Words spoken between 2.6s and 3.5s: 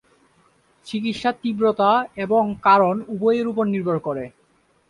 কারণ উভয়ের